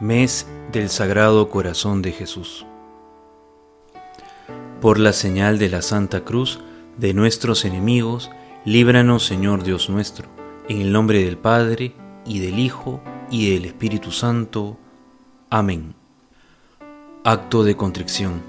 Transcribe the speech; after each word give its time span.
Mes 0.00 0.46
del 0.70 0.90
Sagrado 0.90 1.50
Corazón 1.50 2.02
de 2.02 2.12
Jesús. 2.12 2.64
Por 4.80 5.00
la 5.00 5.12
señal 5.12 5.58
de 5.58 5.68
la 5.68 5.82
Santa 5.82 6.20
Cruz 6.20 6.60
de 6.96 7.14
nuestros 7.14 7.64
enemigos, 7.64 8.30
líbranos 8.64 9.26
Señor 9.26 9.64
Dios 9.64 9.90
nuestro, 9.90 10.28
en 10.68 10.80
el 10.80 10.92
nombre 10.92 11.24
del 11.24 11.36
Padre, 11.36 11.96
y 12.24 12.38
del 12.38 12.60
Hijo, 12.60 13.00
y 13.28 13.52
del 13.52 13.64
Espíritu 13.64 14.12
Santo. 14.12 14.78
Amén. 15.50 15.96
Acto 17.24 17.64
de 17.64 17.76
contrición. 17.76 18.40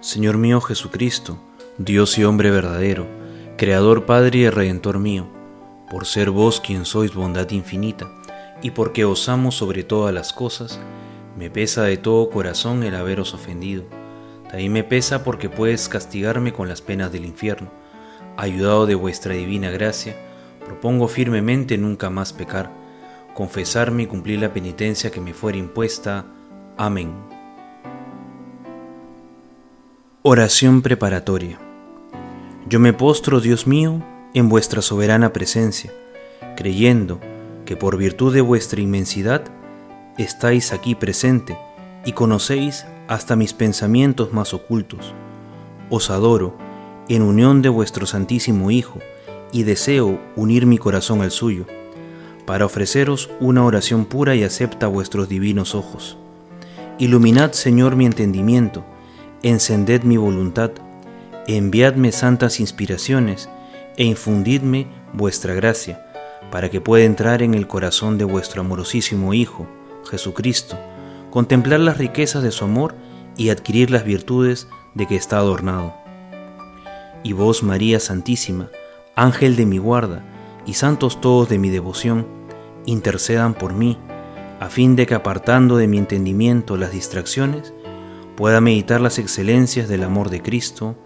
Señor 0.00 0.38
mío 0.38 0.62
Jesucristo, 0.62 1.38
Dios 1.76 2.16
y 2.16 2.24
hombre 2.24 2.50
verdadero, 2.50 3.06
Creador 3.58 4.06
Padre 4.06 4.38
y 4.38 4.48
Redentor 4.48 4.98
mío, 4.98 5.26
por 5.90 6.06
ser 6.06 6.30
vos 6.30 6.58
quien 6.58 6.86
sois 6.86 7.12
bondad 7.12 7.50
infinita, 7.50 8.10
y 8.62 8.72
porque 8.72 9.04
os 9.04 9.28
amo 9.28 9.52
sobre 9.52 9.84
todas 9.84 10.12
las 10.12 10.32
cosas, 10.32 10.80
me 11.38 11.50
pesa 11.50 11.84
de 11.84 11.96
todo 11.96 12.30
corazón 12.30 12.82
el 12.82 12.94
haberos 12.94 13.34
ofendido. 13.34 13.84
También 14.48 14.72
me 14.72 14.82
pesa 14.82 15.22
porque 15.22 15.48
puedes 15.48 15.88
castigarme 15.88 16.52
con 16.52 16.68
las 16.68 16.82
penas 16.82 17.12
del 17.12 17.24
infierno. 17.24 17.70
Ayudado 18.36 18.86
de 18.86 18.94
vuestra 18.94 19.34
divina 19.34 19.70
gracia, 19.70 20.16
propongo 20.64 21.06
firmemente 21.06 21.78
nunca 21.78 22.10
más 22.10 22.32
pecar, 22.32 22.70
confesarme 23.34 24.04
y 24.04 24.06
cumplir 24.06 24.40
la 24.40 24.52
penitencia 24.52 25.10
que 25.10 25.20
me 25.20 25.34
fuera 25.34 25.58
impuesta. 25.58 26.24
Amén. 26.76 27.12
Oración 30.22 30.82
preparatoria. 30.82 31.58
Yo 32.68 32.80
me 32.80 32.92
postro, 32.92 33.40
Dios 33.40 33.66
mío, 33.66 34.02
en 34.34 34.48
vuestra 34.48 34.82
soberana 34.82 35.32
presencia, 35.32 35.92
creyendo 36.56 37.20
que 37.68 37.76
por 37.76 37.98
virtud 37.98 38.32
de 38.32 38.40
vuestra 38.40 38.80
inmensidad 38.80 39.42
estáis 40.16 40.72
aquí 40.72 40.94
presente 40.94 41.58
y 42.06 42.12
conocéis 42.12 42.86
hasta 43.08 43.36
mis 43.36 43.52
pensamientos 43.52 44.32
más 44.32 44.54
ocultos. 44.54 45.12
Os 45.90 46.08
adoro 46.08 46.56
en 47.10 47.20
unión 47.20 47.60
de 47.60 47.68
vuestro 47.68 48.06
Santísimo 48.06 48.70
Hijo 48.70 49.00
y 49.52 49.64
deseo 49.64 50.18
unir 50.34 50.64
mi 50.64 50.78
corazón 50.78 51.20
al 51.20 51.30
suyo, 51.30 51.66
para 52.46 52.64
ofreceros 52.64 53.28
una 53.38 53.62
oración 53.66 54.06
pura 54.06 54.34
y 54.34 54.44
acepta 54.44 54.86
vuestros 54.86 55.28
divinos 55.28 55.74
ojos. 55.74 56.16
Iluminad, 56.98 57.52
Señor, 57.52 57.96
mi 57.96 58.06
entendimiento, 58.06 58.82
encended 59.42 60.04
mi 60.04 60.16
voluntad, 60.16 60.70
enviadme 61.46 62.12
santas 62.12 62.60
inspiraciones 62.60 63.50
e 63.98 64.04
infundidme 64.04 64.86
vuestra 65.12 65.52
gracia 65.52 66.07
para 66.50 66.70
que 66.70 66.80
pueda 66.80 67.04
entrar 67.04 67.42
en 67.42 67.54
el 67.54 67.66
corazón 67.66 68.18
de 68.18 68.24
vuestro 68.24 68.62
amorosísimo 68.62 69.34
Hijo, 69.34 69.66
Jesucristo, 70.10 70.78
contemplar 71.30 71.80
las 71.80 71.98
riquezas 71.98 72.42
de 72.42 72.50
su 72.50 72.64
amor 72.64 72.94
y 73.36 73.50
adquirir 73.50 73.90
las 73.90 74.04
virtudes 74.04 74.68
de 74.94 75.06
que 75.06 75.16
está 75.16 75.38
adornado. 75.38 75.94
Y 77.22 77.32
vos, 77.32 77.62
María 77.62 78.00
Santísima, 78.00 78.70
Ángel 79.14 79.56
de 79.56 79.66
mi 79.66 79.78
guarda, 79.78 80.24
y 80.64 80.74
santos 80.74 81.20
todos 81.20 81.48
de 81.48 81.58
mi 81.58 81.68
devoción, 81.70 82.26
intercedan 82.86 83.54
por 83.54 83.74
mí, 83.74 83.98
a 84.60 84.68
fin 84.68 84.96
de 84.96 85.06
que 85.06 85.14
apartando 85.14 85.76
de 85.76 85.86
mi 85.86 85.98
entendimiento 85.98 86.76
las 86.76 86.92
distracciones, 86.92 87.74
pueda 88.36 88.60
meditar 88.60 89.00
las 89.00 89.18
excelencias 89.18 89.88
del 89.88 90.04
amor 90.04 90.30
de 90.30 90.42
Cristo. 90.42 90.96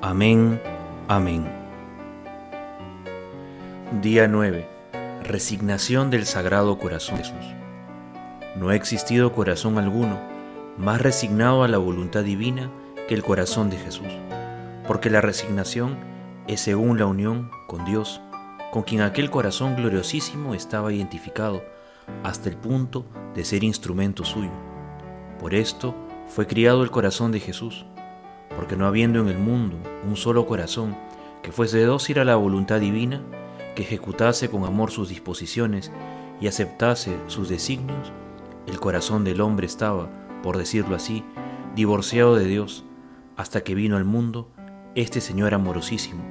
Amén. 0.00 0.60
Amén. 1.08 1.50
Día 4.02 4.28
9 4.28 4.79
Resignación 5.30 6.10
del 6.10 6.26
Sagrado 6.26 6.76
Corazón 6.76 7.18
de 7.18 7.22
Jesús. 7.22 7.54
No 8.56 8.70
ha 8.70 8.74
existido 8.74 9.32
corazón 9.32 9.78
alguno 9.78 10.18
más 10.76 11.00
resignado 11.00 11.62
a 11.62 11.68
la 11.68 11.78
voluntad 11.78 12.24
divina 12.24 12.68
que 13.06 13.14
el 13.14 13.22
corazón 13.22 13.70
de 13.70 13.76
Jesús, 13.76 14.08
porque 14.88 15.08
la 15.08 15.20
resignación 15.20 15.96
es 16.48 16.60
según 16.62 16.98
la 16.98 17.06
unión 17.06 17.48
con 17.68 17.84
Dios, 17.84 18.20
con 18.72 18.82
quien 18.82 19.02
aquel 19.02 19.30
corazón 19.30 19.76
gloriosísimo 19.76 20.52
estaba 20.52 20.92
identificado 20.92 21.62
hasta 22.24 22.48
el 22.48 22.56
punto 22.56 23.06
de 23.32 23.44
ser 23.44 23.62
instrumento 23.62 24.24
suyo. 24.24 24.50
Por 25.38 25.54
esto 25.54 25.94
fue 26.26 26.48
criado 26.48 26.82
el 26.82 26.90
corazón 26.90 27.30
de 27.30 27.38
Jesús, 27.38 27.86
porque 28.56 28.76
no 28.76 28.84
habiendo 28.84 29.20
en 29.20 29.28
el 29.28 29.38
mundo 29.38 29.76
un 30.04 30.16
solo 30.16 30.44
corazón 30.46 30.96
que 31.40 31.52
fuese 31.52 31.84
dócil 31.84 32.18
a 32.18 32.24
la 32.24 32.34
voluntad 32.34 32.80
divina, 32.80 33.22
ejecutase 33.80 34.50
con 34.50 34.64
amor 34.64 34.90
sus 34.90 35.08
disposiciones 35.08 35.90
y 36.40 36.46
aceptase 36.46 37.16
sus 37.26 37.48
designios, 37.48 38.12
el 38.66 38.80
corazón 38.80 39.24
del 39.24 39.40
hombre 39.40 39.66
estaba, 39.66 40.08
por 40.42 40.56
decirlo 40.56 40.96
así, 40.96 41.24
divorciado 41.74 42.36
de 42.36 42.46
Dios, 42.46 42.84
hasta 43.36 43.62
que 43.62 43.74
vino 43.74 43.96
al 43.96 44.04
mundo 44.04 44.50
este 44.94 45.20
Señor 45.20 45.54
amorosísimo, 45.54 46.22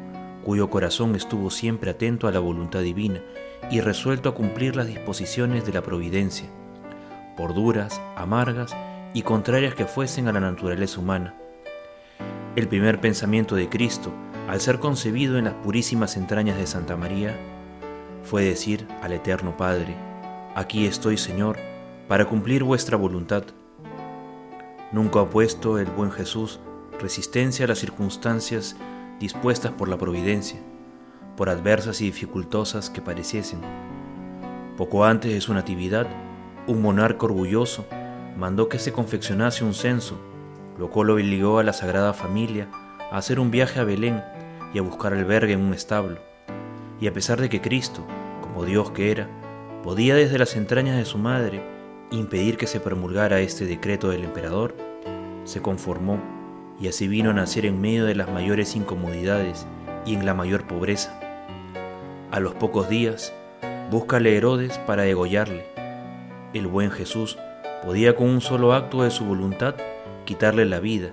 cuyo 0.43 0.69
corazón 0.69 1.15
estuvo 1.15 1.49
siempre 1.49 1.91
atento 1.91 2.27
a 2.27 2.31
la 2.31 2.39
voluntad 2.39 2.81
divina 2.81 3.21
y 3.71 3.81
resuelto 3.81 4.29
a 4.29 4.35
cumplir 4.35 4.75
las 4.75 4.88
disposiciones 4.88 5.65
de 5.65 5.73
la 5.73 5.81
providencia, 5.81 6.49
por 7.38 7.53
duras, 7.53 8.01
amargas 8.15 8.75
y 9.13 9.21
contrarias 9.21 9.75
que 9.75 9.85
fuesen 9.85 10.27
a 10.27 10.33
la 10.33 10.39
naturaleza 10.39 10.99
humana. 10.99 11.35
El 12.55 12.67
primer 12.67 12.99
pensamiento 12.99 13.55
de 13.55 13.69
Cristo, 13.69 14.11
al 14.49 14.61
ser 14.61 14.79
concebido 14.79 15.37
en 15.37 15.45
las 15.45 15.53
purísimas 15.53 16.17
entrañas 16.17 16.57
de 16.57 16.65
Santa 16.65 16.97
María, 16.97 17.37
fue 18.23 18.43
decir 18.43 18.87
al 19.03 19.13
Eterno 19.13 19.55
Padre, 19.55 19.95
aquí 20.55 20.87
estoy 20.87 21.17
Señor, 21.17 21.57
para 22.07 22.25
cumplir 22.25 22.63
vuestra 22.63 22.97
voluntad. 22.97 23.43
Nunca 24.91 25.19
ha 25.19 25.29
puesto 25.29 25.77
el 25.77 25.85
buen 25.85 26.11
Jesús 26.11 26.59
resistencia 26.99 27.65
a 27.65 27.67
las 27.67 27.77
circunstancias 27.77 28.75
dispuestas 29.19 29.71
por 29.71 29.88
la 29.88 29.99
providencia, 29.99 30.59
por 31.38 31.49
adversas 31.49 32.01
y 32.01 32.05
dificultosas 32.05 32.89
que 32.89 33.03
pareciesen. 33.03 33.61
Poco 34.77 35.05
antes 35.05 35.31
de 35.31 35.41
su 35.41 35.53
natividad, 35.53 36.07
un 36.65 36.81
monarca 36.81 37.27
orgulloso 37.27 37.85
mandó 38.35 38.67
que 38.67 38.79
se 38.79 38.93
confeccionase 38.93 39.63
un 39.63 39.75
censo, 39.75 40.19
lo 40.79 40.89
cual 40.89 41.11
obligó 41.11 41.59
a 41.59 41.63
la 41.63 41.73
Sagrada 41.73 42.13
Familia 42.13 42.67
a 43.11 43.17
hacer 43.17 43.39
un 43.39 43.51
viaje 43.51 43.79
a 43.79 43.83
Belén 43.83 44.23
y 44.74 44.80
a 44.80 44.81
buscar 44.81 45.13
albergue 45.13 45.53
en 45.53 45.62
un 45.62 45.74
establo. 45.74 46.19
Y 47.00 47.07
a 47.07 47.13
pesar 47.13 47.40
de 47.40 47.50
que 47.50 47.62
Cristo, 47.62 48.06
como 48.41 48.66
Dios 48.66 48.91
que 48.91 49.12
era, 49.12 49.28
podía 49.84 50.16
desde 50.16 50.38
las 50.38 50.56
entrañas 50.56 50.97
de 50.97 51.06
su 51.06 51.18
madre 51.18 51.62
impedir 52.12 52.57
que 52.57 52.68
se 52.68 52.80
promulgara 52.80 53.40
este 53.40 53.66
decreto 53.66 54.09
del 54.09 54.24
emperador, 54.24 54.75
se 55.46 55.62
conformó 55.62 56.19
y 56.80 56.88
así 56.88 57.07
vino 57.07 57.30
a 57.30 57.34
nacer 57.34 57.66
en 57.66 57.81
medio 57.81 58.06
de 58.06 58.16
las 58.16 58.30
mayores 58.31 58.75
incomodidades 58.75 59.66
y 60.06 60.13
en 60.16 60.25
la 60.25 60.34
mayor 60.34 60.68
pobreza. 60.68 61.19
A 62.31 62.40
los 62.40 62.53
pocos 62.56 62.90
días, 62.90 63.34
búscale 63.90 64.36
Herodes 64.36 64.78
para 64.80 65.03
degollarle. 65.03 65.66
El 66.53 66.68
buen 66.68 66.91
Jesús 66.91 67.38
podía 67.84 68.16
con 68.16 68.28
un 68.28 68.41
solo 68.41 68.74
acto 68.74 69.03
de 69.03 69.12
su 69.12 69.25
voluntad 69.25 69.75
quitarle 70.25 70.66
la 70.66 70.80
vida, 70.80 71.12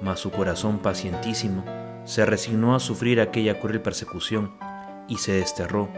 mas 0.00 0.20
su 0.20 0.30
corazón 0.30 0.78
pacientísimo 0.78 1.64
se 2.04 2.26
resignó 2.26 2.74
a 2.74 2.80
sufrir 2.80 3.20
aquella 3.20 3.60
cruel 3.60 3.80
persecución 3.80 4.52
y 5.08 5.18
se 5.18 5.32
desterró, 5.32 5.88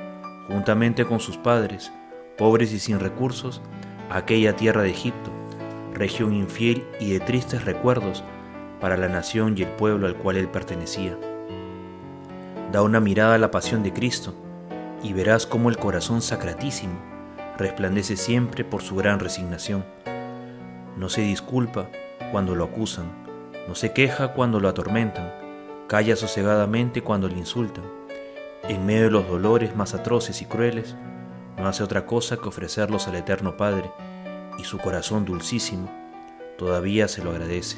juntamente 0.48 1.04
con 1.04 1.20
sus 1.20 1.36
padres, 1.36 1.92
pobres 2.36 2.72
y 2.72 2.78
sin 2.78 3.00
recursos, 3.00 3.62
a 4.10 4.18
aquella 4.18 4.54
tierra 4.56 4.82
de 4.82 4.90
Egipto, 4.90 5.30
región 5.94 6.34
infiel 6.34 6.86
y 7.00 7.12
de 7.12 7.20
tristes 7.20 7.64
recuerdos 7.64 8.22
para 8.80 8.96
la 8.96 9.08
nación 9.08 9.54
y 9.56 9.62
el 9.62 9.68
pueblo 9.68 10.06
al 10.06 10.16
cual 10.16 10.36
él 10.36 10.48
pertenecía. 10.48 11.16
Da 12.72 12.82
una 12.82 13.00
mirada 13.00 13.36
a 13.36 13.38
la 13.38 13.50
pasión 13.50 13.82
de 13.82 13.92
Cristo 13.92 14.34
y 15.02 15.12
verás 15.12 15.46
cómo 15.46 15.70
el 15.70 15.76
corazón 15.76 16.20
sacratísimo 16.20 17.00
resplandece 17.56 18.16
siempre 18.16 18.64
por 18.64 18.82
su 18.82 18.96
gran 18.96 19.20
resignación. 19.20 19.84
No 20.96 21.08
se 21.08 21.22
disculpa 21.22 21.88
cuando 22.32 22.54
lo 22.54 22.64
acusan, 22.64 23.06
no 23.68 23.74
se 23.74 23.92
queja 23.92 24.34
cuando 24.34 24.60
lo 24.60 24.68
atormentan, 24.68 25.43
Calla 25.86 26.16
sosegadamente 26.16 27.02
cuando 27.02 27.28
le 27.28 27.36
insultan. 27.36 27.84
En 28.68 28.86
medio 28.86 29.04
de 29.04 29.10
los 29.10 29.28
dolores 29.28 29.76
más 29.76 29.92
atroces 29.92 30.40
y 30.40 30.46
crueles, 30.46 30.96
no 31.58 31.68
hace 31.68 31.82
otra 31.82 32.06
cosa 32.06 32.38
que 32.38 32.48
ofrecerlos 32.48 33.06
al 33.06 33.16
Eterno 33.16 33.58
Padre, 33.58 33.92
y 34.58 34.64
su 34.64 34.78
corazón 34.78 35.26
dulcísimo 35.26 35.90
todavía 36.56 37.06
se 37.06 37.22
lo 37.22 37.32
agradece, 37.32 37.76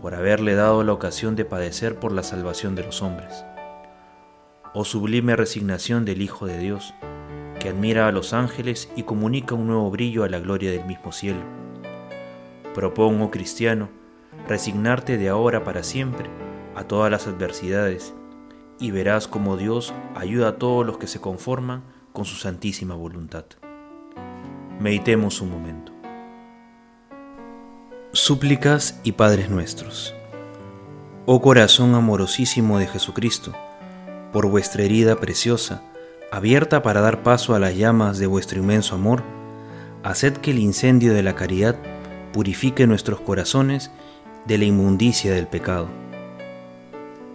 por 0.00 0.14
haberle 0.14 0.54
dado 0.54 0.84
la 0.84 0.94
ocasión 0.94 1.36
de 1.36 1.44
padecer 1.44 1.96
por 1.96 2.12
la 2.12 2.22
salvación 2.22 2.74
de 2.74 2.84
los 2.84 3.02
hombres. 3.02 3.44
Oh 4.72 4.86
sublime 4.86 5.36
resignación 5.36 6.06
del 6.06 6.22
Hijo 6.22 6.46
de 6.46 6.58
Dios, 6.58 6.94
que 7.60 7.68
admira 7.68 8.08
a 8.08 8.12
los 8.12 8.32
ángeles 8.32 8.90
y 8.96 9.02
comunica 9.02 9.54
un 9.54 9.66
nuevo 9.66 9.90
brillo 9.90 10.24
a 10.24 10.30
la 10.30 10.38
gloria 10.38 10.70
del 10.70 10.86
mismo 10.86 11.12
cielo. 11.12 11.42
Propongo, 12.74 13.30
cristiano, 13.30 13.90
resignarte 14.48 15.18
de 15.18 15.28
ahora 15.28 15.62
para 15.62 15.82
siempre 15.82 16.41
a 16.74 16.84
todas 16.84 17.10
las 17.10 17.26
adversidades 17.26 18.14
y 18.78 18.90
verás 18.90 19.28
cómo 19.28 19.56
Dios 19.56 19.92
ayuda 20.14 20.48
a 20.48 20.56
todos 20.56 20.84
los 20.84 20.98
que 20.98 21.06
se 21.06 21.20
conforman 21.20 21.84
con 22.12 22.24
su 22.24 22.36
santísima 22.36 22.94
voluntad. 22.94 23.44
Meditemos 24.80 25.40
un 25.40 25.50
momento. 25.50 25.92
Súplicas 28.12 29.00
y 29.04 29.12
Padres 29.12 29.48
Nuestros. 29.48 30.14
Oh 31.24 31.40
corazón 31.40 31.94
amorosísimo 31.94 32.78
de 32.78 32.88
Jesucristo, 32.88 33.52
por 34.32 34.48
vuestra 34.48 34.82
herida 34.82 35.16
preciosa, 35.16 35.82
abierta 36.32 36.82
para 36.82 37.00
dar 37.00 37.22
paso 37.22 37.54
a 37.54 37.60
las 37.60 37.76
llamas 37.76 38.18
de 38.18 38.26
vuestro 38.26 38.58
inmenso 38.58 38.96
amor, 38.96 39.22
haced 40.02 40.38
que 40.38 40.50
el 40.50 40.58
incendio 40.58 41.14
de 41.14 41.22
la 41.22 41.36
caridad 41.36 41.76
purifique 42.32 42.86
nuestros 42.86 43.20
corazones 43.20 43.92
de 44.46 44.58
la 44.58 44.64
inmundicia 44.64 45.32
del 45.32 45.46
pecado. 45.46 46.01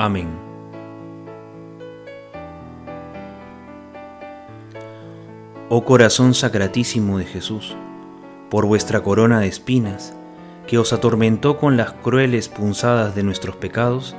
Amén. 0.00 0.28
Oh 5.68 5.84
corazón 5.84 6.34
sacratísimo 6.34 7.18
de 7.18 7.24
Jesús, 7.24 7.74
por 8.48 8.64
vuestra 8.64 9.02
corona 9.02 9.40
de 9.40 9.48
espinas, 9.48 10.14
que 10.68 10.78
os 10.78 10.92
atormentó 10.92 11.58
con 11.58 11.76
las 11.76 11.94
crueles 11.94 12.48
punzadas 12.48 13.16
de 13.16 13.24
nuestros 13.24 13.56
pecados, 13.56 14.14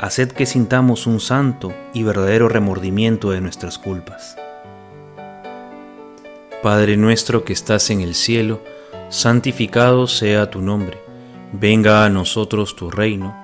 haced 0.00 0.32
que 0.32 0.46
sintamos 0.46 1.06
un 1.06 1.20
santo 1.20 1.72
y 1.92 2.02
verdadero 2.02 2.48
remordimiento 2.48 3.30
de 3.30 3.40
nuestras 3.40 3.78
culpas. 3.78 4.36
Padre 6.60 6.96
nuestro 6.96 7.44
que 7.44 7.52
estás 7.52 7.88
en 7.90 8.00
el 8.00 8.16
cielo, 8.16 8.62
santificado 9.10 10.08
sea 10.08 10.50
tu 10.50 10.60
nombre, 10.60 10.98
venga 11.52 12.04
a 12.04 12.08
nosotros 12.08 12.74
tu 12.74 12.90
reino, 12.90 13.43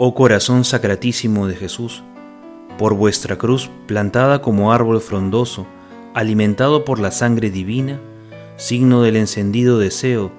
Oh 0.00 0.14
corazón 0.14 0.64
sacratísimo 0.64 1.48
de 1.48 1.56
Jesús, 1.56 2.04
por 2.78 2.94
vuestra 2.94 3.36
cruz 3.36 3.68
plantada 3.88 4.40
como 4.40 4.72
árbol 4.72 5.00
frondoso, 5.00 5.66
alimentado 6.14 6.84
por 6.84 7.00
la 7.00 7.10
sangre 7.10 7.50
divina, 7.50 7.98
signo 8.56 9.02
del 9.02 9.16
encendido 9.16 9.76
deseo 9.76 10.30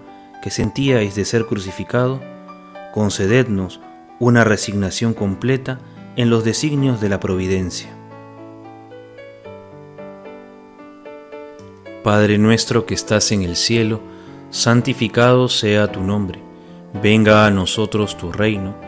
que 0.41 0.50
sentíais 0.50 1.13
de 1.13 1.25
ser 1.25 1.45
crucificado, 1.45 2.21
concedednos 2.94 3.81
una 4.17 4.45
resignación 4.45 5.13
completa 5.13 5.79
en 6.15 6.29
los 6.29 6.45
designios 6.45 7.01
de 7.01 7.09
la 7.09 7.19
providencia. 7.19 7.89
Padre 12.01 12.38
nuestro 12.38 12.85
que 12.85 12.94
estás 12.94 13.33
en 13.33 13.41
el 13.41 13.57
cielo, 13.57 14.00
santificado 14.51 15.50
sea 15.50 15.91
tu 15.91 16.00
nombre, 16.01 16.39
venga 17.03 17.45
a 17.45 17.51
nosotros 17.51 18.17
tu 18.17 18.31
reino, 18.31 18.88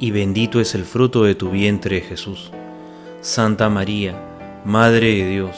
y 0.00 0.10
bendito 0.10 0.60
es 0.60 0.74
el 0.74 0.84
fruto 0.84 1.24
de 1.24 1.34
tu 1.34 1.50
vientre 1.50 2.00
Jesús. 2.00 2.50
Santa 3.20 3.68
María, 3.68 4.14
Madre 4.64 5.14
de 5.14 5.28
Dios, 5.28 5.56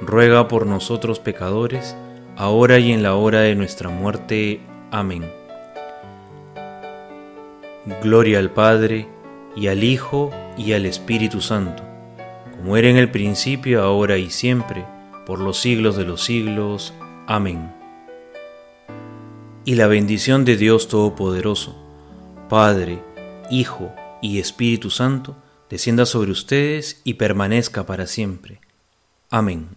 ruega 0.00 0.48
por 0.48 0.66
nosotros 0.66 1.18
pecadores, 1.20 1.96
ahora 2.36 2.78
y 2.78 2.92
en 2.92 3.02
la 3.02 3.14
hora 3.14 3.40
de 3.40 3.54
nuestra 3.54 3.90
muerte. 3.90 4.60
Amén. 4.90 5.24
Gloria 8.02 8.38
al 8.38 8.50
Padre, 8.50 9.08
y 9.56 9.68
al 9.68 9.84
Hijo, 9.84 10.30
y 10.56 10.72
al 10.72 10.86
Espíritu 10.86 11.40
Santo, 11.40 11.82
como 12.56 12.76
era 12.76 12.88
en 12.88 12.96
el 12.96 13.10
principio, 13.10 13.82
ahora 13.82 14.16
y 14.16 14.30
siempre, 14.30 14.84
por 15.26 15.38
los 15.38 15.58
siglos 15.58 15.96
de 15.96 16.04
los 16.04 16.22
siglos. 16.22 16.94
Amén. 17.26 17.72
Y 19.64 19.74
la 19.74 19.86
bendición 19.86 20.44
de 20.44 20.56
Dios 20.56 20.88
Todopoderoso, 20.88 21.76
Padre, 22.48 23.02
Hijo 23.50 23.94
y 24.22 24.38
Espíritu 24.38 24.90
Santo, 24.90 25.36
descienda 25.68 26.06
sobre 26.06 26.30
ustedes 26.30 27.00
y 27.04 27.14
permanezca 27.14 27.86
para 27.86 28.06
siempre. 28.06 28.60
Amén. 29.30 29.76